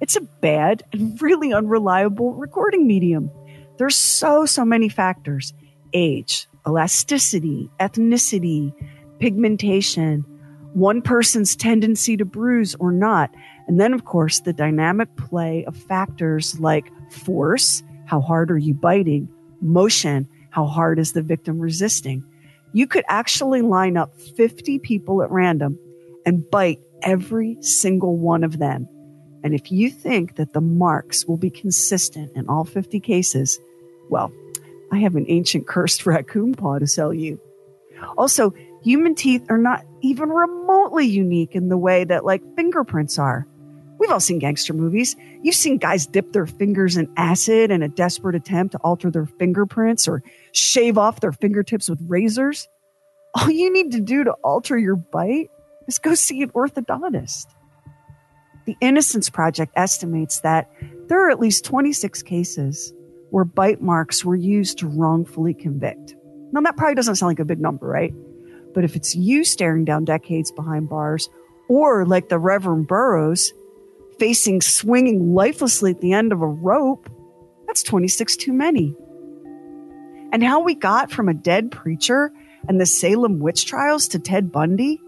It's 0.01 0.17
a 0.17 0.23
bad 0.23 0.83
and 0.93 1.21
really 1.21 1.53
unreliable 1.53 2.33
recording 2.33 2.87
medium. 2.87 3.31
There's 3.77 3.97
so, 3.97 4.47
so 4.47 4.65
many 4.65 4.89
factors 4.89 5.53
age, 5.93 6.49
elasticity, 6.67 7.69
ethnicity, 7.81 8.73
pigmentation, 9.19 10.25
one 10.73 11.03
person's 11.03 11.57
tendency 11.57 12.17
to 12.17 12.25
bruise 12.25 12.75
or 12.77 12.93
not. 12.93 13.31
And 13.67 13.81
then, 13.81 13.93
of 13.93 14.05
course, 14.05 14.41
the 14.41 14.53
dynamic 14.53 15.15
play 15.17 15.65
of 15.65 15.77
factors 15.77 16.59
like 16.61 16.91
force, 17.11 17.83
how 18.07 18.21
hard 18.21 18.51
are 18.51 18.59
you 18.59 18.75
biting, 18.75 19.29
motion, 19.61 20.29
how 20.51 20.67
hard 20.67 20.99
is 20.99 21.13
the 21.13 21.23
victim 21.23 21.59
resisting. 21.59 22.25
You 22.73 22.87
could 22.87 23.05
actually 23.09 23.63
line 23.63 23.97
up 23.97 24.17
50 24.37 24.79
people 24.79 25.23
at 25.23 25.31
random 25.31 25.79
and 26.25 26.49
bite 26.51 26.81
every 27.03 27.57
single 27.61 28.17
one 28.17 28.45
of 28.45 28.59
them. 28.59 28.89
And 29.43 29.55
if 29.55 29.73
you 29.73 29.91
think 29.91 30.37
that 30.37 30.53
the 30.53 30.61
marks 30.61 31.27
will 31.27 31.37
be 31.37 31.51
consistent 31.51 32.33
in 32.37 32.49
all 32.49 32.65
50 32.65 33.01
cases, 33.01 33.59
well, 34.11 34.33
I 34.93 34.99
have 34.99 35.17
an 35.17 35.27
ancient 35.29 35.67
cursed 35.67 36.07
raccoon 36.07 36.55
paw 36.55 36.79
to 36.79 36.87
sell 36.87 37.15
you. 37.15 37.41
Also, 38.17 38.55
Human 38.83 39.15
teeth 39.15 39.45
are 39.51 39.59
not 39.59 39.85
even 40.01 40.31
remotely 40.31 41.07
unique 41.07 41.55
in 41.55 41.69
the 41.69 41.77
way 41.77 42.05
that 42.05 42.25
like 42.25 42.43
fingerprints 42.57 43.19
are. 43.19 43.47
We've 43.99 44.11
all 44.11 44.21
seen 44.21 44.39
gangster 44.39 44.73
movies. 44.73 45.15
You've 45.43 45.55
seen 45.55 45.77
guys 45.77 46.07
dip 46.07 46.33
their 46.33 46.47
fingers 46.47 46.97
in 46.97 47.13
acid 47.19 47.71
in 47.71 47.83
a 47.83 47.89
desperate 47.89 48.35
attempt 48.35 48.73
to 48.73 48.79
alter 48.79 49.11
their 49.11 49.27
fingerprints 49.27 50.09
or 50.09 50.23
shave 50.53 50.97
off 50.97 51.21
their 51.21 51.33
fingertips 51.33 51.91
with 51.91 52.01
razors. 52.09 52.67
All 53.35 53.51
you 53.51 53.71
need 53.71 53.93
to 53.93 54.01
do 54.01 54.25
to 54.25 54.33
alter 54.43 54.79
your 54.79 54.97
bite 54.97 55.51
is 55.87 55.99
go 55.99 56.15
see 56.15 56.43
an 56.43 56.51
orthodontist. 56.51 57.47
The 58.71 58.77
Innocence 58.81 59.29
Project 59.29 59.73
estimates 59.75 60.43
that 60.43 60.71
there 61.09 61.27
are 61.27 61.29
at 61.29 61.41
least 61.41 61.65
26 61.65 62.23
cases 62.23 62.95
where 63.31 63.45
bite 63.45 63.83
marks 63.83 64.25
were 64.25 64.37
used 64.37 64.79
to 64.79 64.87
wrongfully 64.87 65.55
convict. 65.55 66.15
Now, 66.53 66.61
that 66.61 66.77
probably 66.77 66.95
doesn't 66.95 67.17
sound 67.17 67.31
like 67.31 67.41
a 67.41 67.45
big 67.45 67.61
number, 67.61 67.89
right? 67.89 68.15
But 68.73 68.85
if 68.85 68.95
it's 68.95 69.17
you 69.17 69.43
staring 69.43 69.85
down 69.85 70.05
decades 70.05 70.53
behind 70.53 70.89
bars, 70.89 71.29
or 71.69 72.07
like 72.07 72.29
the 72.29 72.39
Reverend 72.39 72.87
Burroughs, 72.87 73.53
facing 74.21 74.61
swinging 74.61 75.35
lifelessly 75.35 75.91
at 75.91 76.01
the 76.01 76.13
end 76.13 76.31
of 76.31 76.41
a 76.41 76.47
rope, 76.47 77.11
That's 77.67 77.83
26 77.83 78.37
too 78.37 78.53
many. 78.53 78.95
And 80.31 80.45
how 80.45 80.61
we 80.61 80.77
got 80.77 81.11
from 81.11 81.29
a 81.29 81.35
dead 81.35 81.73
preacher 81.73 82.33
and 82.69 82.81
the 82.81 82.87
Salem 82.87 83.41
witch 83.41 83.67
trials 83.67 84.07
to 84.09 84.21
Ted 84.21 84.53
Bundy? 84.53 85.01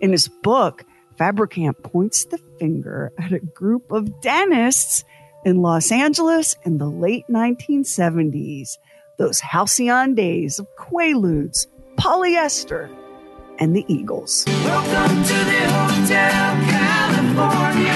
In 0.00 0.12
his 0.12 0.28
book, 0.28 0.84
Fabricant 1.18 1.82
points 1.82 2.26
the 2.26 2.38
finger 2.58 3.10
at 3.18 3.32
a 3.32 3.38
group 3.38 3.90
of 3.90 4.20
dentists 4.20 5.02
in 5.46 5.62
Los 5.62 5.90
Angeles 5.90 6.54
in 6.64 6.76
the 6.76 6.90
late 6.90 7.24
1970s, 7.30 8.76
those 9.16 9.40
halcyon 9.40 10.14
days 10.14 10.58
of 10.58 10.66
Quaaludes, 10.78 11.66
polyester, 11.96 12.94
and 13.58 13.74
the 13.74 13.86
Eagles. 13.88 14.44
Welcome 14.46 15.22
to 15.22 15.32
the 15.32 15.70
Hotel 15.70 16.54
California. 16.68 17.94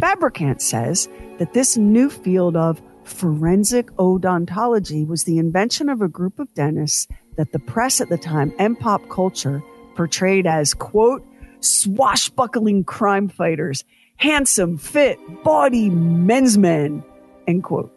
Fabricant 0.00 0.62
says 0.62 1.08
that 1.38 1.54
this 1.54 1.76
new 1.76 2.08
field 2.08 2.56
of 2.56 2.80
forensic 3.02 3.90
odontology 3.96 5.04
was 5.04 5.24
the 5.24 5.38
invention 5.38 5.88
of 5.88 6.02
a 6.02 6.08
group 6.08 6.38
of 6.38 6.54
dentists 6.54 7.08
that 7.36 7.50
the 7.50 7.58
press 7.58 8.00
at 8.00 8.08
the 8.10 8.18
time 8.18 8.52
and 8.60 8.78
pop 8.78 9.08
culture 9.08 9.60
portrayed 9.96 10.46
as, 10.46 10.74
quote, 10.74 11.24
swashbuckling 11.60 12.84
crime 12.84 13.28
fighters, 13.28 13.84
handsome, 14.16 14.76
fit, 14.78 15.18
body 15.42 15.90
men's 15.90 16.58
men, 16.58 17.04
end 17.46 17.64
quote. 17.64 17.92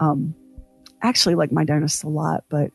Um, 0.00 0.34
actually 1.02 1.34
like 1.34 1.52
my 1.52 1.64
dentist 1.64 2.04
a 2.04 2.08
lot, 2.08 2.44
but 2.48 2.70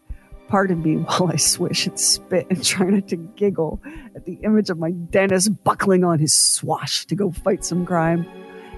pardon 0.48 0.82
me 0.82 0.96
while 0.98 1.32
I 1.32 1.38
swish 1.38 1.88
and 1.88 2.00
spit 2.00 2.48
and 2.50 2.64
try 2.64 2.88
not 2.88 3.08
to 3.10 3.16
giggle 3.16 3.82
at 4.16 4.26
the 4.26 4.40
image 4.44 4.70
of 4.70 4.78
my 4.78 4.92
dentist 4.92 5.64
buckling 5.64 6.04
on 6.04 6.20
his 6.20 6.34
swash 6.34 7.06
to 7.06 7.16
go 7.16 7.32
fight 7.32 7.64
some 7.66 7.86
crime. 7.86 8.26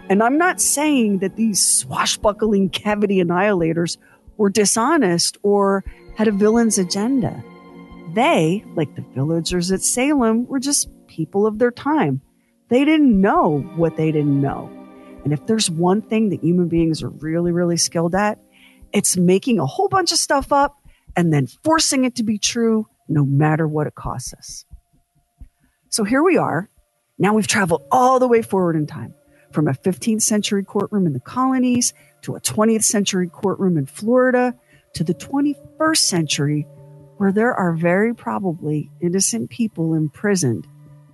And 0.10 0.22
I'm 0.22 0.38
not 0.38 0.62
saying 0.62 1.20
that 1.20 1.36
these 1.36 1.66
swashbuckling 1.66 2.70
cavity 2.70 3.24
annihilators 3.24 3.98
were 4.38 4.50
dishonest 4.50 5.38
or 5.42 5.84
had 6.16 6.28
a 6.28 6.32
villain's 6.32 6.78
agenda. 6.78 7.44
They, 8.14 8.64
like 8.76 8.96
the 8.96 9.04
villagers 9.14 9.72
at 9.72 9.82
Salem, 9.82 10.46
were 10.48 10.60
just 10.60 10.90
people 11.16 11.48
of 11.48 11.60
their 11.60 11.72
time. 11.72 12.22
They 12.70 12.84
didn't 12.84 13.20
know 13.20 13.60
what 13.76 13.96
they 13.96 14.12
didn't 14.12 14.42
know. 14.42 14.70
And 15.24 15.34
if 15.34 15.46
there's 15.48 15.70
one 15.70 16.02
thing 16.02 16.30
that 16.30 16.44
human 16.44 16.68
beings 16.68 17.02
are 17.02 17.10
really, 17.10 17.52
really 17.52 17.78
skilled 17.78 18.16
at, 18.16 18.40
it's 18.92 19.18
making 19.18 19.60
a 19.60 19.66
whole 19.66 19.88
bunch 19.88 20.12
of 20.12 20.18
stuff 20.18 20.52
up 20.52 20.76
and 21.16 21.34
then 21.34 21.48
forcing 21.64 22.04
it 22.04 22.16
to 22.16 22.24
be 22.24 22.38
true 22.38 22.88
no 23.08 23.26
matter 23.26 23.68
what 23.68 23.88
it 23.88 23.96
costs 23.96 24.34
us. 24.34 24.66
So 25.90 26.04
here 26.04 26.24
we 26.24 26.38
are. 26.38 26.70
Now 27.18 27.34
we've 27.34 27.48
traveled 27.48 27.84
all 27.92 28.20
the 28.20 28.28
way 28.28 28.42
forward 28.42 28.76
in 28.76 28.86
time 28.86 29.14
from 29.52 29.68
a 29.68 29.74
15th 29.74 30.22
century 30.22 30.64
courtroom 30.64 31.08
in 31.08 31.14
the 31.14 31.20
colonies 31.20 31.94
to 32.24 32.36
a 32.36 32.42
20th 32.42 32.84
century 32.84 33.30
courtroom 33.30 33.78
in 33.78 33.86
Florida 33.86 34.54
to 34.94 35.04
the 35.04 35.14
21st 35.14 35.98
century 35.98 36.68
where 37.18 37.32
there 37.32 37.54
are 37.54 37.74
very 37.74 38.14
probably 38.14 38.92
innocent 39.02 39.50
people 39.50 39.94
imprisoned 39.94 40.68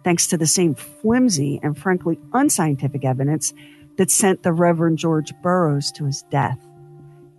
thanks 0.04 0.28
to 0.28 0.38
the 0.38 0.48
same 0.48 0.76
flimsy 0.76 1.60
and 1.64 1.78
frankly 1.78 2.20
unscientific 2.34 3.06
evidence 3.06 3.54
that 3.98 4.10
sent 4.10 4.44
the 4.44 4.54
Reverend 4.54 4.98
George 4.98 5.34
Burroughs 5.42 5.92
to 5.94 6.06
his 6.06 6.24
death. 6.30 6.60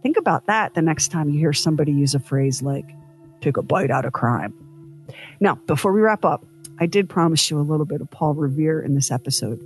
Think 0.02 0.16
about 0.16 0.47
that 0.47 0.75
the 0.75 0.83
next 0.83 1.09
time 1.09 1.31
you 1.31 1.38
hear 1.38 1.52
somebody 1.52 1.92
use 1.92 2.14
a 2.14 2.21
phrase 2.21 2.62
like, 2.62 2.87
take 3.40 3.57
a 3.57 3.62
bite 3.62 3.90
out 3.90 4.04
of 4.04 4.12
crime. 4.12 4.54
Now, 5.40 5.57
before 5.66 5.92
we 5.92 6.00
wrap 6.00 6.25
up, 6.25 6.45
I 6.79 6.87
did 6.87 7.09
promise 7.09 7.50
you 7.50 7.61
a 7.61 7.62
little 7.62 7.87
bit 7.87 8.00
of 8.00 8.11
Paul 8.11 8.35
Revere 8.35 8.81
in 8.81 8.95
this 8.95 9.11
episode. 9.11 9.61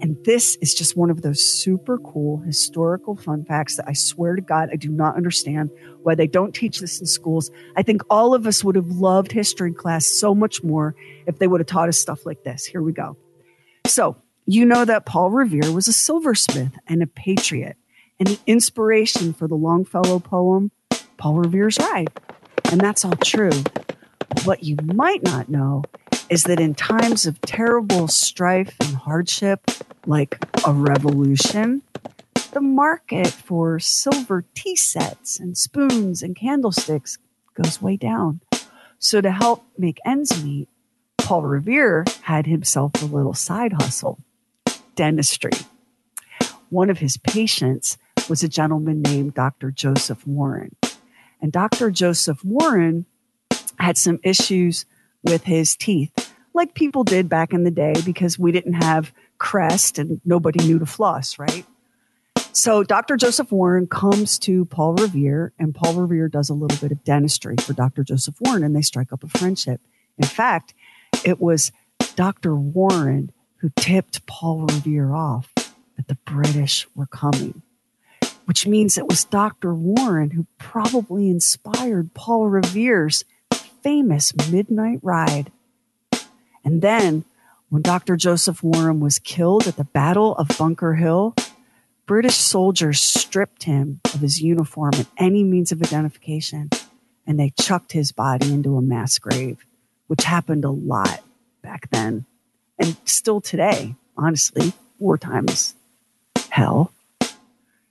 And 0.00 0.16
this 0.24 0.56
is 0.60 0.74
just 0.74 0.96
one 0.96 1.10
of 1.10 1.22
those 1.22 1.42
super 1.42 1.98
cool 1.98 2.38
historical 2.38 3.16
fun 3.16 3.44
facts 3.44 3.76
that 3.76 3.88
I 3.88 3.92
swear 3.92 4.36
to 4.36 4.42
God, 4.42 4.70
I 4.72 4.76
do 4.76 4.88
not 4.88 5.16
understand 5.16 5.70
why 6.02 6.14
they 6.14 6.26
don't 6.26 6.54
teach 6.54 6.80
this 6.80 7.00
in 7.00 7.06
schools. 7.06 7.50
I 7.76 7.82
think 7.82 8.02
all 8.08 8.34
of 8.34 8.46
us 8.46 8.64
would 8.64 8.76
have 8.76 8.88
loved 8.88 9.32
history 9.32 9.72
class 9.72 10.06
so 10.06 10.34
much 10.34 10.62
more 10.62 10.94
if 11.26 11.38
they 11.38 11.46
would 11.46 11.60
have 11.60 11.66
taught 11.66 11.88
us 11.88 11.98
stuff 11.98 12.24
like 12.24 12.44
this. 12.44 12.64
Here 12.64 12.82
we 12.82 12.92
go. 12.92 13.16
So, 13.86 14.16
you 14.46 14.64
know 14.64 14.84
that 14.84 15.06
Paul 15.06 15.30
Revere 15.30 15.70
was 15.70 15.86
a 15.86 15.92
silversmith 15.92 16.72
and 16.86 17.02
a 17.02 17.06
patriot 17.06 17.76
and 18.18 18.28
the 18.28 18.38
inspiration 18.46 19.32
for 19.32 19.46
the 19.46 19.54
Longfellow 19.54 20.18
poem, 20.18 20.70
Paul 21.16 21.34
Revere's 21.34 21.78
Ride. 21.78 22.10
And 22.70 22.80
that's 22.80 23.04
all 23.04 23.16
true. 23.16 23.52
What 24.44 24.62
you 24.62 24.76
might 24.82 25.22
not 25.22 25.48
know 25.48 25.82
is 26.30 26.44
that 26.44 26.60
in 26.60 26.74
times 26.74 27.26
of 27.26 27.40
terrible 27.42 28.06
strife 28.06 28.76
and 28.80 28.96
hardship, 28.96 29.68
like 30.06 30.38
a 30.66 30.72
revolution, 30.72 31.82
the 32.52 32.60
market 32.60 33.26
for 33.26 33.80
silver 33.80 34.44
tea 34.54 34.76
sets 34.76 35.40
and 35.40 35.58
spoons 35.58 36.22
and 36.22 36.36
candlesticks 36.36 37.18
goes 37.60 37.82
way 37.82 37.96
down. 37.96 38.40
So, 39.00 39.20
to 39.20 39.30
help 39.30 39.64
make 39.76 39.98
ends 40.06 40.42
meet, 40.44 40.68
Paul 41.18 41.42
Revere 41.42 42.04
had 42.22 42.46
himself 42.46 42.92
a 43.02 43.06
little 43.06 43.34
side 43.34 43.72
hustle 43.72 44.20
dentistry. 44.94 45.52
One 46.68 46.90
of 46.90 46.98
his 46.98 47.16
patients 47.16 47.98
was 48.28 48.44
a 48.44 48.48
gentleman 48.48 49.02
named 49.02 49.34
Dr. 49.34 49.72
Joseph 49.72 50.24
Warren. 50.26 50.76
And 51.40 51.50
Dr. 51.50 51.90
Joseph 51.90 52.44
Warren 52.44 53.06
had 53.78 53.96
some 53.96 54.20
issues 54.22 54.84
with 55.22 55.44
his 55.44 55.76
teeth, 55.76 56.32
like 56.54 56.74
people 56.74 57.04
did 57.04 57.28
back 57.28 57.52
in 57.52 57.64
the 57.64 57.70
day 57.70 57.94
because 58.04 58.38
we 58.38 58.52
didn't 58.52 58.82
have 58.82 59.12
Crest 59.38 59.98
and 59.98 60.20
nobody 60.24 60.64
knew 60.64 60.78
to 60.78 60.86
floss, 60.86 61.38
right? 61.38 61.64
So 62.52 62.82
Dr. 62.82 63.16
Joseph 63.16 63.52
Warren 63.52 63.86
comes 63.86 64.38
to 64.40 64.64
Paul 64.64 64.94
Revere, 64.94 65.52
and 65.58 65.74
Paul 65.74 65.94
Revere 65.94 66.28
does 66.28 66.50
a 66.50 66.54
little 66.54 66.78
bit 66.78 66.92
of 66.92 67.04
dentistry 67.04 67.54
for 67.60 67.72
Dr. 67.72 68.02
Joseph 68.02 68.34
Warren, 68.40 68.64
and 68.64 68.74
they 68.74 68.82
strike 68.82 69.12
up 69.12 69.22
a 69.22 69.28
friendship. 69.28 69.80
In 70.18 70.26
fact, 70.26 70.74
it 71.24 71.40
was 71.40 71.70
Dr. 72.16 72.56
Warren 72.56 73.30
who 73.58 73.70
tipped 73.76 74.26
Paul 74.26 74.62
Revere 74.62 75.14
off 75.14 75.52
that 75.96 76.08
the 76.08 76.18
British 76.24 76.88
were 76.94 77.06
coming, 77.06 77.62
which 78.46 78.66
means 78.66 78.98
it 78.98 79.06
was 79.06 79.24
Dr. 79.24 79.74
Warren 79.74 80.30
who 80.30 80.46
probably 80.58 81.30
inspired 81.30 82.14
Paul 82.14 82.48
Revere's 82.48 83.24
famous 83.82 84.34
midnight 84.50 85.00
ride. 85.02 85.50
And 86.64 86.82
then, 86.82 87.24
when 87.68 87.82
Dr. 87.82 88.16
Joseph 88.16 88.62
Warren 88.62 89.00
was 89.00 89.18
killed 89.18 89.66
at 89.66 89.76
the 89.76 89.84
Battle 89.84 90.34
of 90.36 90.48
Bunker 90.58 90.94
Hill, 90.94 91.34
British 92.06 92.36
soldiers 92.36 93.00
stripped 93.00 93.62
him 93.62 94.00
of 94.12 94.20
his 94.20 94.40
uniform 94.42 94.92
and 94.94 95.06
any 95.16 95.44
means 95.44 95.70
of 95.70 95.80
identification, 95.80 96.68
and 97.26 97.38
they 97.38 97.52
chucked 97.60 97.92
his 97.92 98.10
body 98.10 98.52
into 98.52 98.76
a 98.76 98.82
mass 98.82 99.18
grave, 99.18 99.64
which 100.08 100.24
happened 100.24 100.64
a 100.64 100.70
lot 100.70 101.20
back 101.62 101.88
then. 101.90 102.26
And 102.78 102.96
still 103.04 103.40
today, 103.40 103.94
honestly, 104.16 104.72
wartime 104.98 105.48
is 105.48 105.74
hell. 106.50 106.92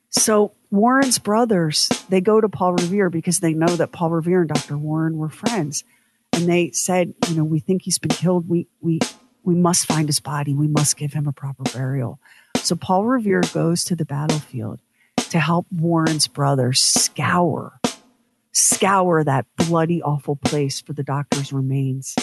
So 0.10 0.52
Warren's 0.72 1.18
brothers, 1.18 1.90
they 2.10 2.22
go 2.22 2.40
to 2.40 2.50
Paul 2.50 2.74
Revere 2.74 3.10
because 3.10 3.40
they 3.40 3.54
know 3.54 3.76
that 3.76 3.92
Paul 3.92 4.12
Revere 4.12 4.42
and 4.42 4.50
Dr. 4.50 4.78
Warren 4.78 5.18
were 5.18 5.30
friends. 5.30 5.84
And 6.34 6.48
they 6.48 6.72
said, 6.72 7.14
you 7.28 7.36
know, 7.36 7.44
we 7.44 7.60
think 7.60 7.82
he's 7.82 7.98
been 7.98 8.10
killed. 8.10 8.48
We 8.48 8.68
we 8.82 9.00
we 9.44 9.56
must 9.56 9.88
find 9.88 10.08
his 10.08 10.20
body. 10.20 10.54
We 10.54 10.68
must 10.68 10.96
give 10.96 11.14
him 11.14 11.28
a 11.28 11.34
proper 11.34 11.64
burial. 11.64 12.20
So 12.58 12.76
Paul 12.76 13.06
Revere 13.06 13.42
goes 13.54 13.84
to 13.86 13.96
the 13.96 14.06
battlefield 14.06 14.80
to 15.30 15.40
help 15.40 15.66
Warren's 15.72 16.28
brothers 16.28 16.82
scour, 16.82 17.80
scour 18.52 19.24
that 19.24 19.46
bloody, 19.56 20.02
awful 20.02 20.36
place 20.36 20.82
for 20.82 20.94
the 20.94 21.04
doctor's 21.04 21.52
remains. 21.52 22.16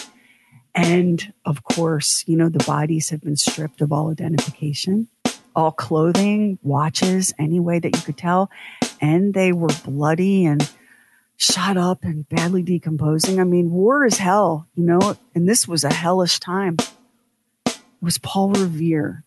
And 0.74 1.32
of 1.44 1.64
course, 1.64 2.22
you 2.26 2.37
know, 2.37 2.48
the 2.48 2.64
bodies 2.64 3.11
have 3.11 3.22
been 3.22 3.37
stripped 3.37 3.80
of 3.80 3.92
all 3.92 4.11
identification, 4.11 5.09
all 5.57 5.73
clothing, 5.73 6.59
watches, 6.62 7.35
any 7.38 7.59
way 7.59 7.79
that 7.79 7.97
you 7.97 8.03
could 8.03 8.19
tell. 8.19 8.51
And 9.01 9.33
they 9.35 9.53
were 9.53 9.71
bloody 9.85 10.45
and 10.45 10.71
shot 11.37 11.77
up 11.77 12.05
and 12.05 12.29
badly 12.29 12.62
decomposing. 12.62 13.40
I 13.40 13.45
mean, 13.45 13.71
war 13.71 14.05
is 14.05 14.19
hell, 14.19 14.69
you 14.77 14.85
know, 14.85 15.16
and 15.35 15.49
this 15.49 15.66
was 15.66 15.83
a 15.83 15.92
hellish 15.92 16.38
time. 16.38 16.77
It 17.66 17.81
was 18.01 18.19
Paul 18.19 18.53
Revere 18.53 19.25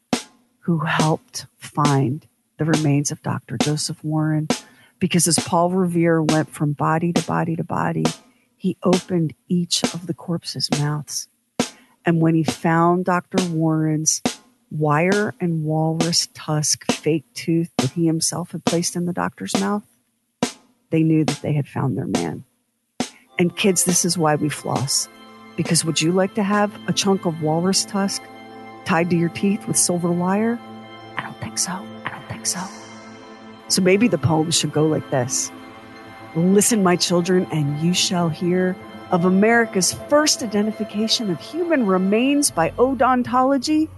who 0.62 0.80
helped 0.80 1.48
find 1.58 2.26
the 2.58 2.66
remains 2.66 3.12
of 3.12 3.24
Dr. 3.24 3.58
Joseph 3.58 4.04
Warren 4.04 4.48
because 5.00 5.28
as 5.28 5.40
Paul 5.40 5.72
Revere 5.72 6.22
went 6.22 6.50
from 6.50 6.74
body 6.74 7.12
to 7.14 7.26
body 7.26 7.56
to 7.56 7.64
body, 7.64 8.06
he 8.56 8.78
opened 8.84 9.34
each 9.48 9.84
of 9.84 10.06
the 10.06 10.14
corpses' 10.14 10.70
mouths. 10.80 11.28
And 12.06 12.22
when 12.22 12.36
he 12.36 12.44
found 12.44 13.06
Dr. 13.06 13.44
Warren's 13.50 14.22
wire 14.72 15.34
and 15.40 15.64
walrus 15.64 16.28
tusk 16.34 16.92
fake 16.92 17.26
tooth 17.34 17.70
that 17.78 17.92
he 17.92 18.06
himself 18.06 18.52
had 18.52 18.66
placed 18.66 18.96
in 18.96 19.06
the 19.06 19.14
doctor's 19.14 19.60
mouth, 19.60 19.84
they 20.90 21.04
knew 21.04 21.24
that 21.26 21.42
they 21.42 21.54
had 21.54 21.68
found 21.68 21.98
their 21.98 22.08
man. 22.08 22.44
And 23.38 23.56
kids, 23.56 23.86
this 23.86 24.06
is 24.06 24.18
why 24.18 24.36
we 24.36 24.50
floss. 24.50 25.08
Because 25.56 25.84
would 25.86 26.02
you 26.02 26.12
like 26.12 26.36
to 26.36 26.44
have 26.44 26.74
a 26.88 26.94
chunk 26.94 27.26
of 27.26 27.42
walrus 27.42 27.86
tusk 27.86 28.22
tied 28.86 29.10
to 29.10 29.16
your 29.16 29.30
teeth 29.30 29.68
with 29.68 29.78
silver 29.78 30.12
wire? 30.12 30.60
I 31.18 31.22
don't 31.22 31.38
think 31.40 31.58
so. 31.58 31.72
I 31.72 32.10
don't 32.10 32.28
think 32.28 32.46
so. 32.46 32.60
So 33.68 33.82
maybe 33.82 34.08
the 34.08 34.18
poem 34.18 34.52
should 34.52 34.72
go 34.72 34.86
like 34.88 35.10
this 35.10 35.52
Listen, 36.36 36.84
my 36.84 36.96
children, 36.96 37.48
and 37.52 37.80
you 37.82 37.94
shall 37.94 38.30
hear 38.30 38.76
of 39.12 39.26
America's 39.26 39.94
first 39.94 40.44
identification 40.44 41.32
of 41.32 41.40
human 41.40 41.88
remains 41.88 42.52
by 42.52 42.70
odontology, 42.72 43.90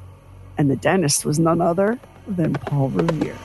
and 0.62 0.70
the 0.70 0.76
dentist 0.76 1.26
was 1.26 1.40
none 1.40 1.60
other 1.60 2.00
than 2.28 2.54
Paul 2.54 2.90
Revere. 2.90 3.36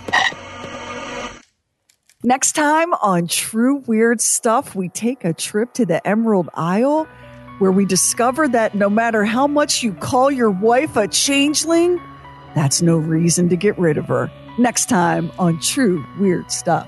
Next 2.23 2.53
time 2.53 2.93
on 2.95 3.27
True 3.27 3.77
Weird 3.87 4.21
Stuff, 4.21 4.75
we 4.75 4.91
take 4.91 5.25
a 5.25 5.33
trip 5.33 5.73
to 5.75 5.87
the 5.87 6.07
Emerald 6.07 6.51
Isle 6.53 7.09
where 7.59 7.73
we 7.73 7.87
discover 7.87 8.49
that 8.49 8.75
no 8.75 8.91
matter 8.91 9.25
how 9.25 9.47
much 9.47 9.83
you 9.83 9.95
call 9.95 10.31
your 10.31 10.51
wife 10.51 10.95
a 10.97 11.09
changeling, 11.09 11.99
that's 12.55 12.83
no 12.83 12.99
reason 12.99 13.49
to 13.49 13.57
get 13.57 13.79
rid 13.79 13.97
of 13.97 14.09
her. 14.09 14.31
Next 14.59 14.91
time 14.91 15.33
on 15.39 15.59
True 15.61 16.05
Weird 16.19 16.51
Stuff. 16.51 16.87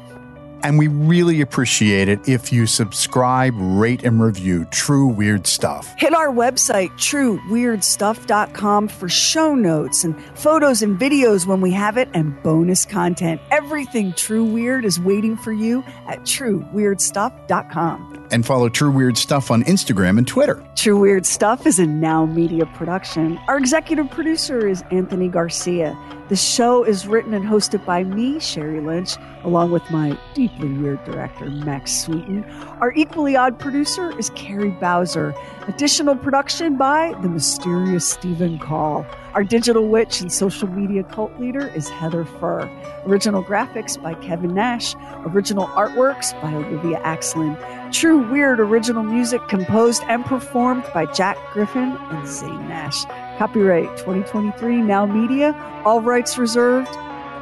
And 0.62 0.78
we 0.78 0.88
really 0.88 1.40
appreciate 1.40 2.08
it 2.08 2.28
if 2.28 2.52
you 2.52 2.66
subscribe, 2.66 3.54
rate, 3.56 4.04
and 4.04 4.22
review 4.22 4.64
True 4.66 5.06
Weird 5.06 5.46
Stuff. 5.46 5.94
Hit 5.98 6.14
our 6.14 6.28
website, 6.28 6.90
trueweirdstuff.com, 6.92 8.88
for 8.88 9.08
show 9.08 9.54
notes 9.54 10.04
and 10.04 10.20
photos 10.36 10.82
and 10.82 10.98
videos 10.98 11.46
when 11.46 11.60
we 11.60 11.72
have 11.72 11.96
it 11.96 12.08
and 12.14 12.40
bonus 12.42 12.84
content. 12.84 13.40
Everything 13.50 14.12
True 14.12 14.44
Weird 14.44 14.84
is 14.84 15.00
waiting 15.00 15.36
for 15.36 15.52
you 15.52 15.82
at 16.06 16.20
trueweirdstuff.com. 16.20 18.28
And 18.30 18.44
follow 18.44 18.68
True 18.68 18.90
Weird 18.90 19.16
Stuff 19.16 19.50
on 19.50 19.64
Instagram 19.64 20.18
and 20.18 20.26
Twitter. 20.26 20.62
True 20.76 20.98
Weird 20.98 21.24
Stuff 21.24 21.66
is 21.66 21.78
a 21.78 21.86
Now 21.86 22.26
Media 22.26 22.66
production. 22.66 23.38
Our 23.48 23.58
executive 23.58 24.10
producer 24.10 24.66
is 24.66 24.82
Anthony 24.90 25.28
Garcia. 25.28 25.96
The 26.28 26.36
show 26.36 26.84
is 26.84 27.06
written 27.06 27.32
and 27.32 27.42
hosted 27.42 27.86
by 27.86 28.04
me, 28.04 28.34
Sheri 28.34 28.84
Lynch, 28.84 29.16
along 29.44 29.70
with 29.70 29.90
my 29.90 30.18
deeply 30.34 30.68
weird 30.68 31.02
director, 31.04 31.46
Max 31.48 31.90
Sweeten. 31.90 32.44
Our 32.80 32.92
equally 32.92 33.34
odd 33.34 33.58
producer 33.58 34.16
is 34.18 34.28
Carrie 34.30 34.68
Bowser. 34.72 35.34
Additional 35.68 36.14
production 36.16 36.76
by 36.76 37.14
the 37.22 37.30
mysterious 37.30 38.06
Stephen 38.06 38.58
Call. 38.58 39.06
Our 39.32 39.42
digital 39.42 39.88
witch 39.88 40.20
and 40.20 40.30
social 40.30 40.68
media 40.68 41.02
cult 41.02 41.32
leader 41.40 41.68
is 41.68 41.88
Heather 41.88 42.26
Furr. 42.26 42.70
Original 43.06 43.42
graphics 43.42 44.00
by 44.00 44.12
Kevin 44.12 44.52
Nash. 44.52 44.94
Original 45.24 45.66
artworks 45.68 46.38
by 46.42 46.52
Olivia 46.52 47.00
Axlin. 47.04 47.56
True 47.90 48.18
Weird 48.30 48.60
original 48.60 49.02
music 49.02 49.40
composed 49.48 50.02
and 50.08 50.26
performed 50.26 50.84
by 50.92 51.06
Jack 51.06 51.38
Griffin 51.54 51.96
and 52.10 52.28
Zane 52.28 52.68
Nash. 52.68 53.06
Copyright 53.38 53.96
2023 53.98 54.78
Now 54.78 55.06
Media. 55.06 55.54
All 55.84 56.00
rights 56.00 56.36
reserved. 56.38 56.90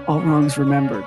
All 0.06 0.20
wrongs 0.20 0.59
remembered. 0.59 1.06